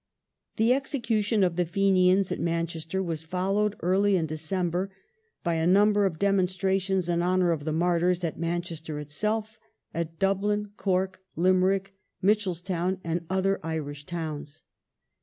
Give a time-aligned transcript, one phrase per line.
[0.55, 4.91] The execution of the Fenians at Manchester was followed early The Clerk in December
[5.43, 9.59] by a number of demonstrations in honour of the unwell ex" Martyrs," at Manchester itself,
[9.93, 11.93] at Dublin, Cork, Limerick, ^°^^"
[12.27, 14.63] Mitchelstown, and other Irish towns.